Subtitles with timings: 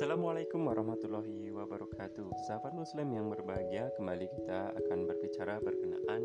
[0.00, 2.32] Assalamualaikum warahmatullahi wabarakatuh.
[2.48, 6.24] Sahabat muslim yang berbahagia Kembali kita akan berbicara berkenaan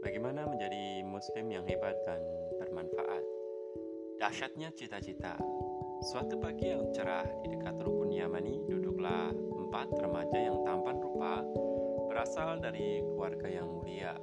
[0.00, 2.16] Bagaimana menjadi muslim yang hebat dan
[2.56, 3.20] bermanfaat.
[4.24, 5.36] Dahsyatnya cita-cita.
[6.08, 11.44] Suatu pagi yang cerah di dekat rukun Yamani Duduklah empat remaja yang tampan rupa
[12.08, 14.16] Berasal dari keluarga yang mulia.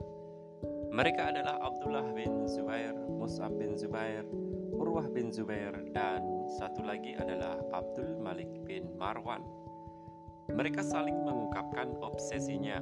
[0.89, 4.25] Mereka adalah Abdullah bin Zubair Mus'ab bin Zubair
[4.77, 6.21] Urwah bin Zubair dan
[6.61, 9.41] satu lagi adalah Abdul Malik bin Marwan.
[10.53, 12.79] Mereka saling mengungkapkan obsesinya.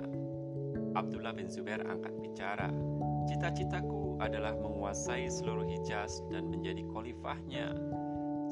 [0.93, 2.69] Abdullah bin Zubair angkat bicara.
[3.25, 7.73] Cita-citaku adalah menguasai seluruh Hijaz dan menjadi khalifahnya.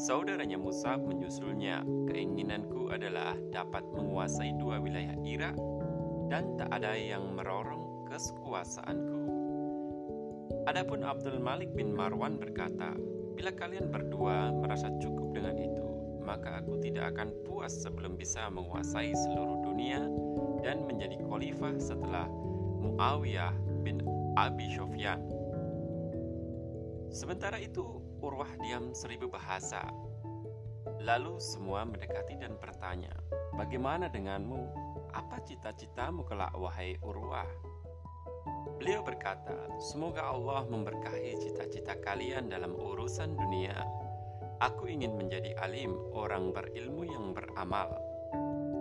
[0.02, 1.86] Saudaranya Musab menyusulnya.
[2.10, 5.56] Keinginanku adalah dapat menguasai dua wilayah Irak
[6.32, 9.22] dan tak ada yang merorong kekuasaanku.
[10.64, 12.96] Adapun Abdul Malik bin Marwan berkata,
[13.34, 15.88] Bila kalian berdua merasa cukup dengan itu,
[16.24, 20.06] maka aku tidak akan puas sebelum bisa menguasai seluruh dunia
[20.64, 22.30] dan menjadi khalifah setelah
[22.80, 23.54] Muawiyah
[23.84, 24.00] bin
[24.40, 25.20] Abi Sufyan.
[27.14, 29.84] Sementara itu, Urwah diam seribu bahasa.
[31.04, 33.12] Lalu semua mendekati dan bertanya,
[33.60, 34.62] "Bagaimana denganmu?
[35.12, 37.73] Apa cita-citamu kelak, wahai Urwah?"
[38.84, 43.80] Beliau berkata, "Semoga Allah memberkahi cita-cita kalian dalam urusan dunia.
[44.60, 47.96] Aku ingin menjadi alim, orang berilmu yang beramal,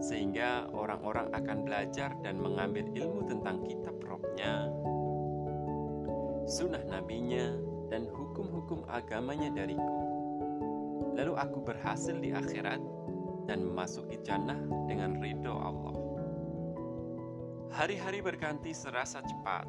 [0.02, 4.66] sehingga orang-orang akan belajar dan mengambil ilmu tentang kitab rohnya,
[6.50, 7.54] sunnah nabinya,
[7.86, 9.98] dan hukum-hukum agamanya dariku.
[11.14, 12.82] Lalu aku berhasil di akhirat
[13.46, 14.58] dan memasuki jannah
[14.90, 16.01] dengan ridho Allah."
[17.72, 19.64] Hari-hari berganti serasa cepat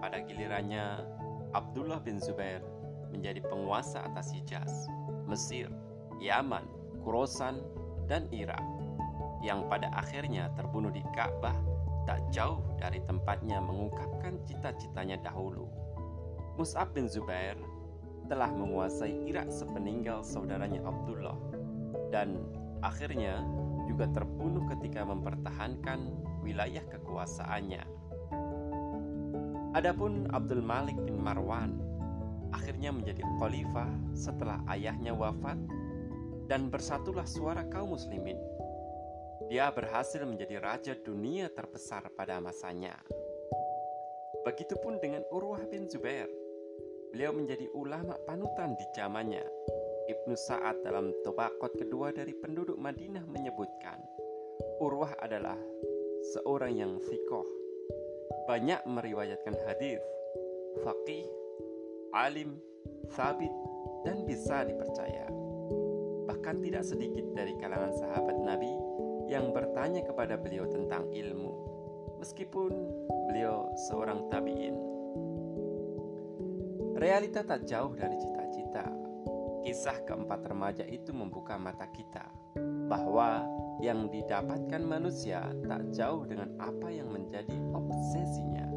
[0.00, 1.04] pada gilirannya,
[1.52, 2.64] Abdullah bin Zubair
[3.12, 4.88] menjadi penguasa atas Hijaz,
[5.28, 5.68] Mesir,
[6.16, 6.64] Yaman,
[7.04, 7.60] Kurosan,
[8.08, 8.64] dan Irak,
[9.44, 11.52] yang pada akhirnya terbunuh di Ka'bah
[12.08, 15.68] tak jauh dari tempatnya mengungkapkan cita-citanya dahulu.
[16.56, 17.60] Mus'ab bin Zubair
[18.32, 21.36] telah menguasai Irak sepeninggal saudaranya Abdullah
[22.08, 22.40] dan
[22.80, 23.44] akhirnya
[23.84, 27.82] juga terbunuh ketika mempertahankan wilayah kekuasaannya.
[29.78, 31.78] Adapun Abdul Malik bin Marwan
[32.50, 35.56] akhirnya menjadi khalifah setelah ayahnya wafat
[36.50, 38.34] dan bersatulah suara kaum muslimin.
[39.46, 42.98] Dia berhasil menjadi raja dunia terbesar pada masanya.
[44.42, 46.26] Begitupun dengan Urwah bin Zubair.
[47.10, 49.42] Beliau menjadi ulama panutan di zamannya.
[50.10, 53.98] Ibnu Sa'ad dalam Tobakot kedua dari penduduk Madinah menyebutkan,
[54.82, 55.58] Urwah adalah
[56.20, 57.48] seorang yang fikoh
[58.44, 60.02] banyak meriwayatkan hadis,
[60.82, 61.24] faqih,
[62.12, 62.58] alim,
[63.14, 63.52] sabit,
[64.02, 65.26] dan bisa dipercaya.
[66.26, 68.72] Bahkan tidak sedikit dari kalangan sahabat Nabi
[69.30, 71.52] yang bertanya kepada beliau tentang ilmu,
[72.18, 72.72] meskipun
[73.30, 74.76] beliau seorang tabi'in.
[76.98, 78.84] Realita tak jauh dari cita-cita.
[79.62, 82.24] Kisah keempat remaja itu membuka mata kita
[82.88, 83.44] bahwa
[83.80, 88.68] yang didapatkan manusia tak jauh dengan apa yang menjadi obsesinya.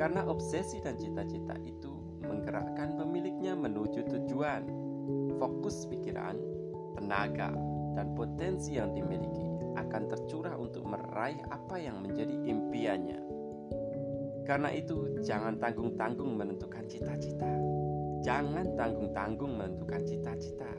[0.00, 1.92] Karena obsesi dan cita-cita itu
[2.24, 4.64] menggerakkan pemiliknya menuju tujuan,
[5.36, 6.40] fokus pikiran,
[6.96, 7.52] tenaga,
[7.92, 9.44] dan potensi yang dimiliki
[9.76, 13.20] akan tercurah untuk meraih apa yang menjadi impiannya.
[14.48, 17.52] Karena itu, jangan tanggung-tanggung menentukan cita-cita.
[18.24, 20.70] Jangan tanggung-tanggung menentukan cita-cita.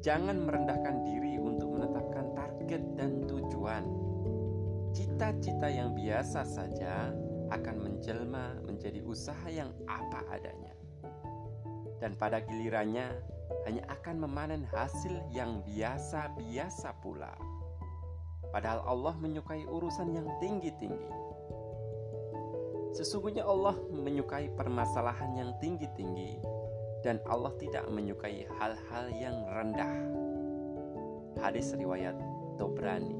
[0.00, 1.29] Jangan merendahkan diri
[2.70, 3.82] target dan tujuan.
[4.94, 7.10] Cita-cita yang biasa saja
[7.50, 10.70] akan menjelma menjadi usaha yang apa adanya.
[11.98, 13.10] Dan pada gilirannya
[13.66, 17.34] hanya akan memanen hasil yang biasa-biasa pula.
[18.54, 21.10] Padahal Allah menyukai urusan yang tinggi-tinggi.
[22.94, 26.38] Sesungguhnya Allah menyukai permasalahan yang tinggi-tinggi
[27.02, 29.94] dan Allah tidak menyukai hal-hal yang rendah.
[31.42, 32.29] Hadis riwayat
[32.60, 33.16] Tobrani.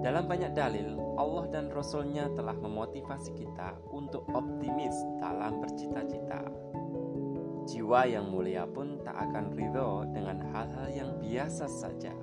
[0.00, 6.40] Dalam banyak dalil, Allah dan Rasulnya telah memotivasi kita untuk optimis dalam bercita-cita.
[7.68, 12.16] Jiwa yang mulia pun tak akan ridho dengan hal-hal yang biasa saja.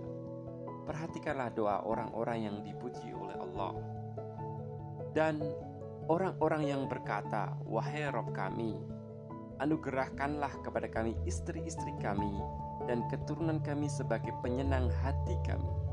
[0.90, 3.78] Perhatikanlah doa orang-orang yang dipuji oleh Allah.
[5.14, 5.38] Dan
[6.10, 8.74] orang-orang yang berkata, Wahai Rob kami,
[9.62, 12.42] anugerahkanlah kepada kami istri-istri kami
[12.86, 15.86] dan keturunan kami sebagai penyenang hati kami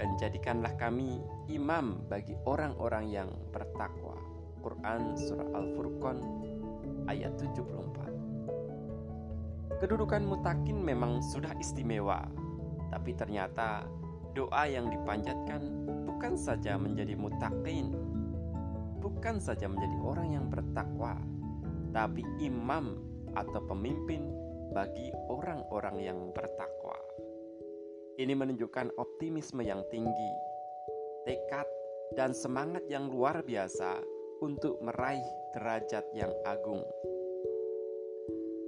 [0.00, 1.20] dan jadikanlah kami
[1.52, 4.16] imam bagi orang-orang yang bertakwa.
[4.64, 6.20] Quran Surah Al-Furqan
[7.08, 12.28] ayat 74 Kedudukan mutakin memang sudah istimewa,
[12.92, 13.88] tapi ternyata
[14.36, 15.62] doa yang dipanjatkan
[16.04, 17.96] bukan saja menjadi mutakin,
[19.00, 21.16] bukan saja menjadi orang yang bertakwa,
[21.96, 23.00] tapi imam
[23.32, 24.28] atau pemimpin
[24.70, 26.96] bagi orang-orang yang bertakwa.
[28.20, 30.32] Ini menunjukkan optimisme yang tinggi,
[31.24, 31.66] tekad,
[32.18, 34.02] dan semangat yang luar biasa
[34.42, 35.24] untuk meraih
[35.54, 36.82] derajat yang agung.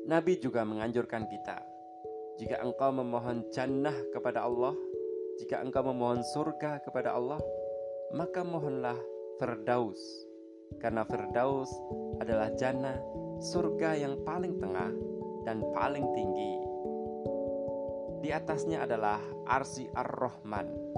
[0.06, 1.58] Nabi juga menganjurkan kita,
[2.40, 4.74] jika engkau memohon jannah kepada Allah,
[5.38, 7.40] jika engkau memohon surga kepada Allah,
[8.16, 8.98] maka mohonlah
[9.36, 10.00] Firdaus.
[10.80, 11.68] Karena Firdaus
[12.18, 12.96] adalah jannah,
[13.42, 14.90] surga yang paling tengah
[15.42, 16.52] dan paling tinggi.
[18.22, 19.18] Di atasnya adalah
[19.50, 20.92] Arsi Ar-Rahman,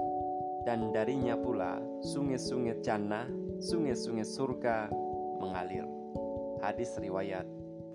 [0.65, 3.25] dan darinya pula sungai-sungai jannah,
[3.61, 4.89] sungai-sungai surga
[5.41, 5.85] mengalir.
[6.61, 7.45] Hadis riwayat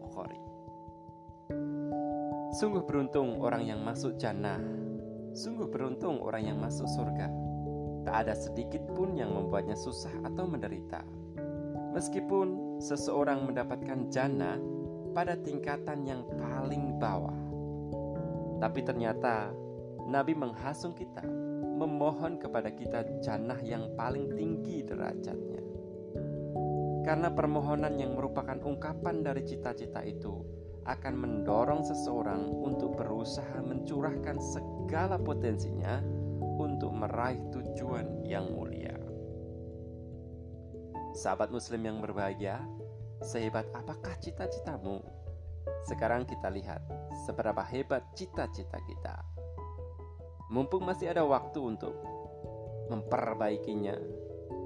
[0.02, 0.38] Bukhari.
[2.58, 4.58] Sungguh beruntung orang yang masuk jannah.
[5.30, 7.30] Sungguh beruntung orang yang masuk surga.
[8.02, 11.06] Tak ada sedikit pun yang membuatnya susah atau menderita.
[11.94, 14.58] Meskipun seseorang mendapatkan jannah
[15.10, 17.36] pada tingkatan yang paling bawah.
[18.60, 19.50] Tapi ternyata
[20.06, 21.24] Nabi menghasung kita,
[21.80, 25.62] memohon kepada kita jannah yang paling tinggi derajatnya.
[27.00, 30.44] Karena permohonan yang merupakan ungkapan dari cita-cita itu
[30.84, 36.00] akan mendorong seseorang untuk berusaha mencurahkan segala potensinya
[36.60, 38.96] untuk meraih tujuan yang mulia.
[41.16, 42.60] Sahabat Muslim yang berbahagia,
[43.24, 45.00] sehebat apakah cita-citamu?
[45.84, 46.80] Sekarang kita lihat
[47.24, 49.16] seberapa hebat cita-cita kita.
[50.50, 51.94] Mumpung masih ada waktu untuk
[52.90, 53.94] memperbaikinya,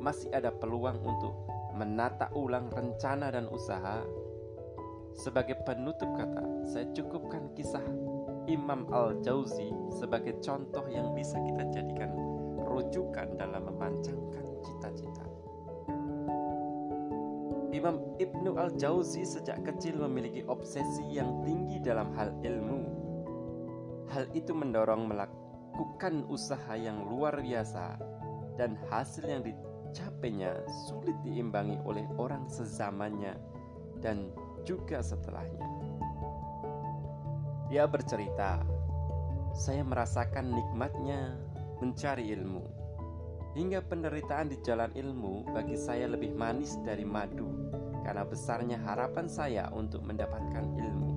[0.00, 1.34] masih ada peluang untuk
[1.76, 4.00] menata ulang rencana dan usaha
[5.14, 7.86] sebagai penutup kata, saya cukupkan kisah
[8.50, 12.10] Imam Al-Jauzi sebagai contoh yang bisa kita jadikan
[12.66, 15.33] rujukan dalam memancangkan cita-cita.
[17.74, 22.80] Imam Ibnu Al-Jauzi sejak kecil memiliki obsesi yang tinggi dalam hal ilmu.
[24.14, 27.98] Hal itu mendorong melakukan usaha yang luar biasa
[28.54, 33.34] dan hasil yang dicapainya sulit diimbangi oleh orang sezamannya
[33.98, 34.30] dan
[34.62, 35.66] juga setelahnya.
[37.74, 38.62] Dia bercerita,
[39.50, 41.34] "Saya merasakan nikmatnya
[41.82, 42.83] mencari ilmu,
[43.54, 47.46] hingga penderitaan di jalan ilmu bagi saya lebih manis dari madu,
[48.02, 51.10] karena besarnya harapan saya untuk mendapatkan ilmu."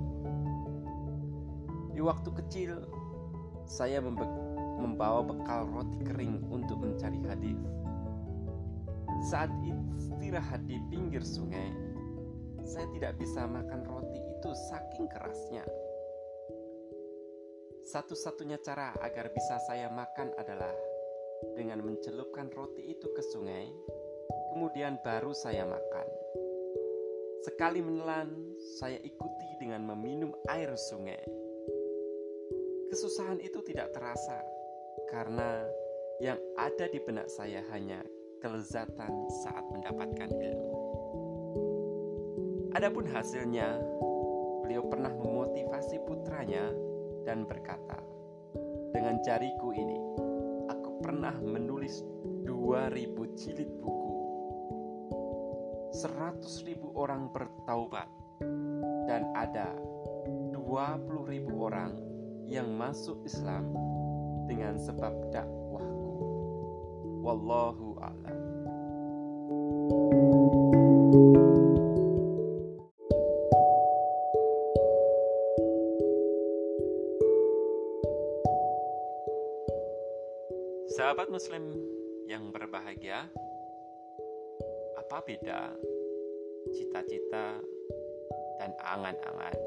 [1.98, 2.86] Di waktu kecil,
[3.66, 4.00] saya
[4.78, 7.58] membawa bekal roti kering untuk mencari hadis.
[9.34, 11.74] Saat istirahat di pinggir sungai,
[12.62, 15.66] saya tidak bisa makan roti itu saking kerasnya.
[17.88, 20.70] Satu-satunya cara agar bisa saya makan adalah
[21.58, 23.70] dengan mencelupkan roti itu ke sungai,
[24.54, 26.08] kemudian baru saya makan.
[27.46, 28.34] Sekali menelan,
[28.82, 31.22] saya ikuti dengan meminum air sungai.
[32.90, 34.42] Kesusahan itu tidak terasa
[35.12, 35.64] karena
[36.18, 38.02] yang ada di benak saya hanya
[38.42, 39.12] kelezatan
[39.46, 40.74] saat mendapatkan ilmu.
[42.74, 43.80] Adapun hasilnya,
[44.66, 46.74] beliau pernah memotivasi putranya
[47.26, 47.98] dan berkata,
[48.94, 49.98] "Dengan jariku ini,
[51.00, 52.02] pernah menulis
[52.44, 54.16] 2000 jilid buku.
[55.94, 58.10] 100 ribu orang bertaubat
[59.08, 59.72] dan ada
[60.52, 61.96] 20 ribu orang
[62.48, 63.72] yang masuk Islam
[64.52, 66.14] dengan sebab dakwahku.
[67.24, 67.87] Wallahu
[80.88, 81.76] Sahabat Muslim
[82.32, 83.28] yang berbahagia,
[84.96, 85.76] apa beda
[86.72, 87.60] cita-cita
[88.56, 89.58] dan angan-angan?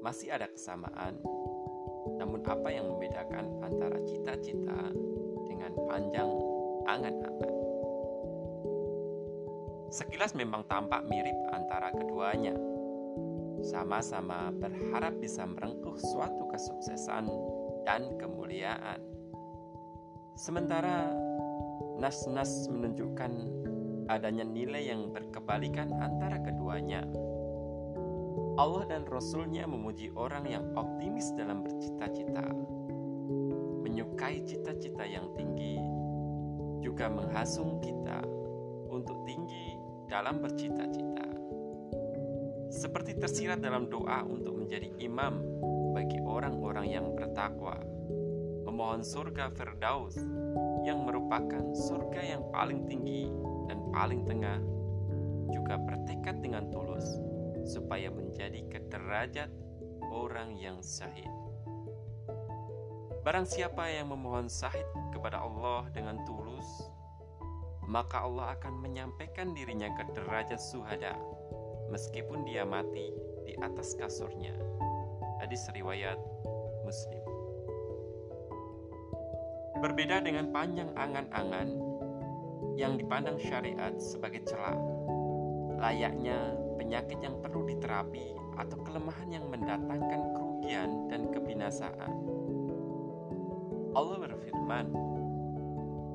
[0.00, 1.20] Masih ada kesamaan,
[2.16, 4.88] namun apa yang membedakan antara cita-cita
[5.44, 6.30] dengan panjang
[6.88, 7.56] angan-angan?
[9.92, 12.56] Sekilas memang tampak mirip antara keduanya.
[13.68, 17.28] Sama-sama berharap bisa merengkuh suatu kesuksesan
[17.88, 19.00] dan kemuliaan.
[20.36, 21.08] Sementara
[21.96, 23.32] nas-nas menunjukkan
[24.12, 27.00] adanya nilai yang berkebalikan antara keduanya.
[28.60, 32.44] Allah dan Rasulnya memuji orang yang optimis dalam bercita-cita,
[33.80, 35.80] menyukai cita-cita yang tinggi,
[36.84, 38.20] juga menghasung kita
[38.92, 39.80] untuk tinggi
[40.12, 41.24] dalam bercita-cita.
[42.68, 45.40] seperti tersirat dalam doa untuk menjadi imam
[45.96, 47.78] bagi orang-orang yang bertakwa,
[48.66, 50.18] memohon surga Firdaus
[50.82, 53.30] yang merupakan surga yang paling tinggi
[53.70, 54.58] dan paling tengah,
[55.54, 57.06] juga bertekad dengan tulus
[57.62, 59.54] supaya menjadi kederajat
[60.10, 61.30] orang yang syahid.
[63.22, 66.66] Barang siapa yang memohon syahid kepada Allah dengan tulus,
[67.86, 71.14] maka Allah akan menyampaikan dirinya ke derajat suhada,
[71.86, 73.14] meskipun dia mati
[73.46, 74.58] di atas kasurnya.
[75.38, 76.18] Hadis riwayat
[76.88, 77.17] Muslim.
[79.78, 81.68] Berbeda dengan panjang angan-angan
[82.74, 84.78] yang dipandang syariat sebagai celah,
[85.78, 92.38] layaknya penyakit yang perlu diterapi atau kelemahan yang mendatangkan kerugian dan kebinasaan
[93.98, 94.86] Allah berfirman,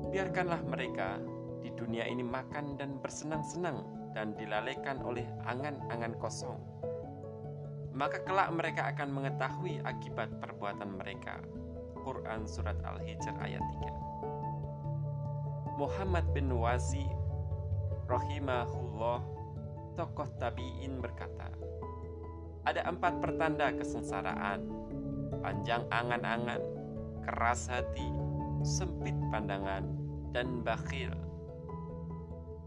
[0.08, 1.20] "Biarkanlah mereka
[1.60, 3.84] di dunia ini makan dan bersenang-senang
[4.16, 6.56] dan dilalaikan oleh angan-angan kosong.
[7.92, 11.44] Maka kelak mereka akan mengetahui akibat perbuatan mereka."
[12.04, 17.08] Quran Surat Al-Hijr ayat 3 Muhammad bin Wazi
[18.06, 19.24] rahimahullah
[19.96, 21.48] tokoh tabi'in berkata
[22.68, 24.68] ada empat pertanda kesengsaraan
[25.40, 26.60] panjang angan-angan
[27.24, 28.12] keras hati,
[28.60, 29.88] sempit pandangan,
[30.36, 31.10] dan bakhil.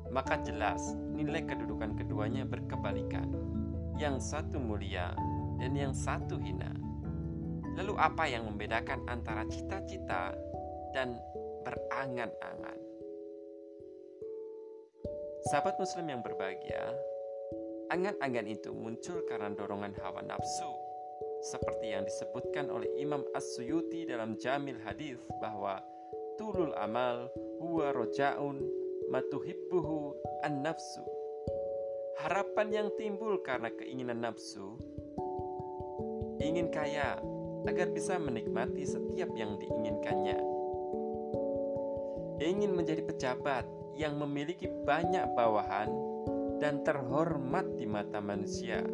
[0.09, 3.29] Maka jelas nilai kedudukan keduanya berkebalikan.
[3.97, 5.13] Yang satu mulia
[5.57, 6.69] dan yang satu hina.
[7.77, 10.33] Lalu apa yang membedakan antara cita-cita
[10.97, 11.13] dan
[11.61, 12.79] berangan-angan?
[15.53, 16.91] Sahabat muslim yang berbahagia,
[17.93, 20.87] angan-angan itu muncul karena dorongan hawa nafsu
[21.45, 25.79] seperti yang disebutkan oleh Imam As-Suyuti dalam Jamil Hadis bahwa
[26.41, 27.29] tulul amal
[27.61, 28.65] huwa rojaun
[29.13, 31.05] matuhibbuhu an-nafsu.
[32.17, 34.81] Harapan yang timbul karena keinginan nafsu
[36.41, 37.21] ingin kaya
[37.65, 40.37] agar bisa menikmati setiap yang diinginkannya.
[42.37, 43.65] Ingin menjadi pejabat
[43.97, 45.89] yang memiliki banyak bawahan
[46.61, 48.85] dan terhormat di mata manusia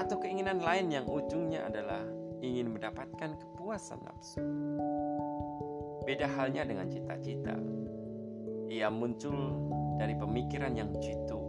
[0.00, 2.00] atau keinginan lain yang ujungnya adalah
[2.40, 4.40] ingin mendapatkan kepuasan nafsu.
[6.04, 7.56] Beda halnya dengan cita-cita.
[8.68, 9.36] Ia muncul
[10.00, 11.40] dari pemikiran yang jitu,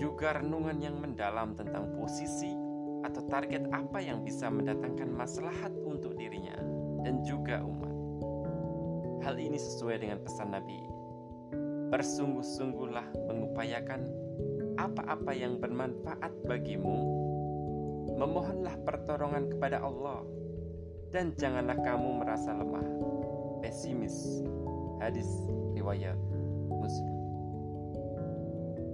[0.00, 2.65] juga renungan yang mendalam tentang posisi
[3.06, 6.58] atau target apa yang bisa mendatangkan maslahat untuk dirinya
[7.06, 7.94] dan juga umat.
[9.22, 10.82] Hal ini sesuai dengan pesan Nabi.
[11.94, 14.02] Bersungguh-sungguhlah mengupayakan
[14.76, 16.98] apa-apa yang bermanfaat bagimu
[18.16, 20.26] memohonlah pertolongan kepada Allah
[21.14, 22.86] dan janganlah kamu merasa lemah,
[23.62, 24.42] pesimis.
[24.96, 25.28] Hadis
[25.76, 26.16] riwayat
[26.72, 27.16] Muslim.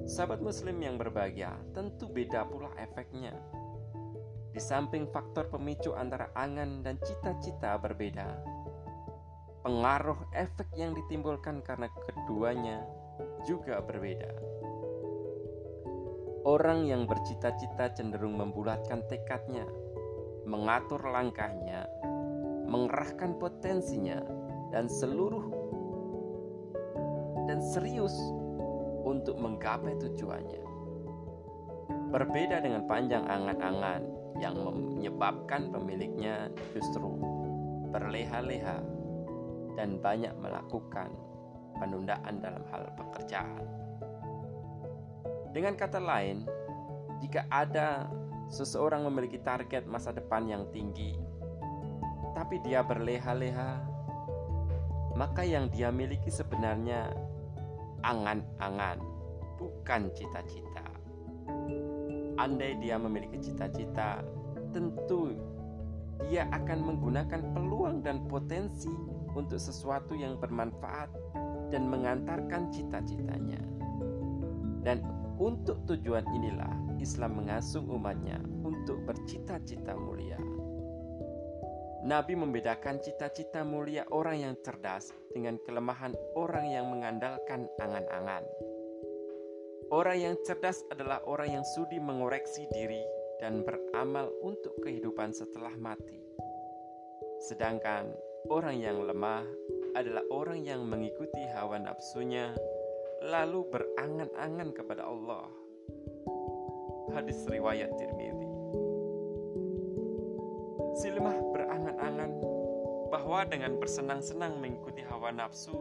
[0.02, 3.38] Sahabat Muslim yang berbahagia, tentu beda pula efeknya.
[4.52, 8.36] Di samping faktor pemicu antara angan dan cita-cita berbeda,
[9.64, 12.84] pengaruh efek yang ditimbulkan karena keduanya
[13.48, 14.28] juga berbeda.
[16.44, 19.64] Orang yang bercita-cita cenderung membulatkan tekadnya,
[20.44, 21.88] mengatur langkahnya,
[22.68, 24.20] mengerahkan potensinya,
[24.68, 25.48] dan seluruh
[27.48, 28.12] dan serius
[29.08, 30.60] untuk menggapai tujuannya.
[32.12, 37.18] Berbeda dengan panjang angan-angan yang menyebabkan pemiliknya justru
[37.92, 38.80] berleha-leha
[39.76, 41.12] dan banyak melakukan
[41.76, 43.64] penundaan dalam hal pekerjaan.
[45.52, 46.48] Dengan kata lain,
[47.20, 48.08] jika ada
[48.48, 51.16] seseorang memiliki target masa depan yang tinggi,
[52.32, 53.84] tapi dia berleha-leha,
[55.16, 57.12] maka yang dia miliki sebenarnya
[58.00, 58.98] angan-angan,
[59.60, 60.84] bukan cita-cita.
[62.42, 64.18] Andai dia memiliki cita-cita,
[64.74, 65.30] tentu
[66.26, 68.90] dia akan menggunakan peluang dan potensi
[69.38, 71.06] untuk sesuatu yang bermanfaat
[71.70, 73.62] dan mengantarkan cita-citanya.
[74.82, 75.06] Dan
[75.38, 80.38] untuk tujuan inilah Islam mengasung umatnya untuk bercita-cita mulia.
[82.02, 88.42] Nabi membedakan cita-cita mulia orang yang cerdas dengan kelemahan orang yang mengandalkan angan-angan.
[89.92, 93.04] Orang yang cerdas adalah orang yang sudi mengoreksi diri
[93.44, 96.16] dan beramal untuk kehidupan setelah mati.
[97.44, 98.08] Sedangkan
[98.48, 99.44] orang yang lemah
[99.92, 102.56] adalah orang yang mengikuti hawa nafsunya
[103.20, 105.44] lalu berangan-angan kepada Allah.
[107.12, 108.48] Hadis riwayat Tirmidzi.
[111.04, 112.32] Silmah berangan-angan
[113.12, 115.76] bahwa dengan bersenang-senang mengikuti hawa nafsu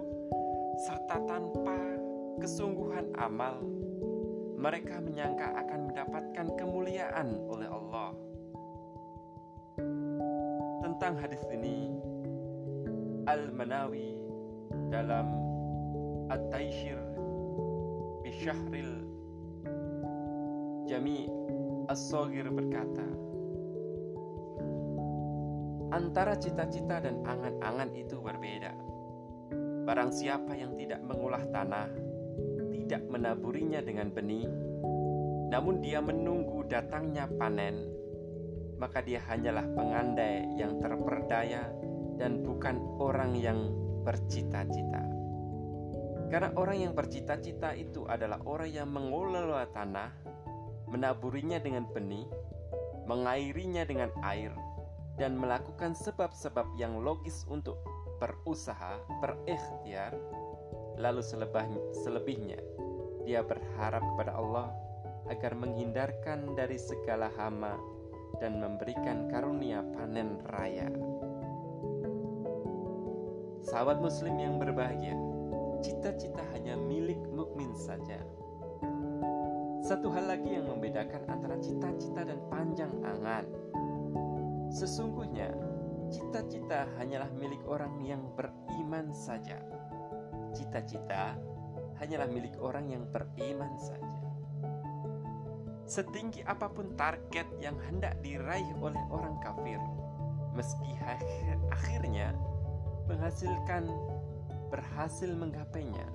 [0.83, 1.79] serta tanpa
[2.43, 3.63] kesungguhan amal,
[4.61, 8.13] mereka menyangka akan mendapatkan kemuliaan oleh Allah.
[10.85, 11.97] Tentang hadis ini,
[13.25, 14.13] Al-Manawi
[14.93, 15.33] dalam
[16.29, 17.01] At-Taishir
[18.21, 19.01] Bisyahril
[20.85, 21.25] Jami
[21.89, 23.07] As-Sogir berkata,
[25.91, 28.71] Antara cita-cita dan angan-angan itu berbeda.
[29.83, 32.10] Barang siapa yang tidak mengolah tanah,
[32.91, 34.51] tidak menaburinya dengan benih,
[35.48, 37.88] namun dia menunggu datangnya panen,
[38.75, 41.71] maka dia hanyalah pengandai yang terperdaya
[42.19, 43.71] dan bukan orang yang
[44.03, 45.07] bercita-cita.
[46.36, 50.12] Karena orang yang bercita-cita itu adalah orang yang mengelola tanah,
[50.91, 52.27] menaburinya dengan benih,
[53.07, 54.51] mengairinya dengan air,
[55.15, 57.79] dan melakukan sebab-sebab yang logis untuk
[58.19, 60.12] berusaha, berikhtiar,
[61.00, 61.24] lalu
[61.95, 62.60] selebihnya
[63.23, 64.69] dia berharap kepada Allah
[65.29, 67.77] agar menghindarkan dari segala hama
[68.41, 70.89] dan memberikan karunia panen raya.
[73.61, 75.13] Sahabat muslim yang berbahagia,
[75.85, 78.17] cita-cita hanya milik mukmin saja.
[79.85, 83.45] Satu hal lagi yang membedakan antara cita-cita dan panjang angan
[84.71, 85.51] Sesungguhnya,
[86.07, 89.59] cita-cita hanyalah milik orang yang beriman saja.
[90.55, 91.35] Cita-cita
[92.01, 94.17] hanyalah milik orang yang beriman saja.
[95.86, 99.77] Setinggi apa pun target yang hendak diraih oleh orang kafir,
[100.58, 100.98] meski
[101.70, 102.34] akhirnya
[103.05, 103.86] menghasilkan
[104.74, 106.08] berhasil menggapainya.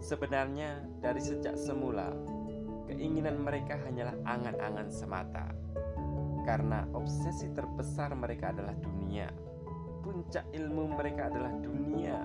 [0.00, 2.12] Sebenarnya, dari sejak semula,
[2.88, 5.50] keinginan mereka hanyalah angan-angan semata
[6.44, 9.28] karena obsesi terbesar mereka adalah dunia.
[10.04, 12.20] Puncak ilmu mereka adalah dunia,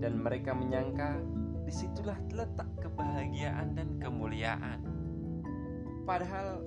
[0.00, 1.20] dan mereka menyangka
[1.70, 4.82] di situlah terletak kebahagiaan dan kemuliaan.
[6.02, 6.66] Padahal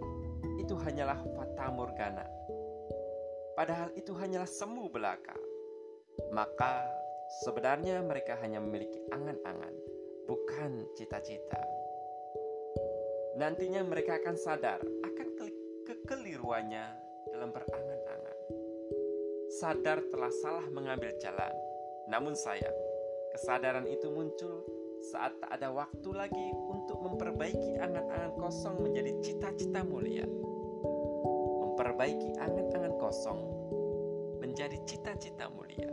[0.56, 2.23] itu hanyalah fata morgana.
[3.51, 5.36] Padahal itu hanyalah semu belaka.
[6.32, 6.88] Maka
[7.43, 9.75] sebenarnya mereka hanya memiliki angan-angan,
[10.23, 11.60] bukan cita-cita.
[13.36, 15.27] Nantinya mereka akan sadar akan
[15.84, 16.86] kekeliruannya
[17.27, 18.38] dalam berangan-angan.
[19.60, 21.51] Sadar telah salah mengambil jalan,
[22.08, 22.77] namun sayang,
[23.36, 24.63] kesadaran itu muncul
[25.03, 30.23] saat tak ada waktu lagi untuk memperbaiki angan-angan kosong menjadi cita-cita mulia.
[31.59, 33.39] Memperbaiki angan-angan kosong
[34.39, 35.91] menjadi cita-cita mulia.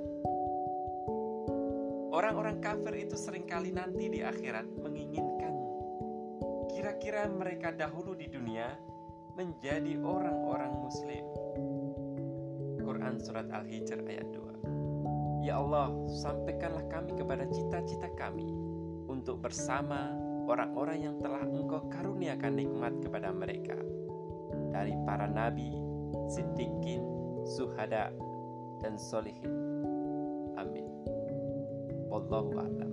[2.15, 5.55] Orang-orang kafir itu sering kali nanti di akhirat menginginkan
[6.71, 8.79] kira-kira mereka dahulu di dunia
[9.35, 11.27] menjadi orang-orang muslim.
[12.87, 18.70] Quran Surat Al-Hijr ayat 2 Ya Allah, sampaikanlah kami kepada cita-cita kami
[19.21, 20.17] untuk bersama
[20.49, 23.77] orang-orang yang telah engkau karuniakan nikmat kepada mereka
[24.73, 25.77] dari para nabi,
[26.33, 27.05] siddiqin,
[27.45, 28.09] suhada,
[28.81, 29.53] dan solihin.
[30.57, 30.89] Amin.
[32.09, 32.90] Wallahu a'lam.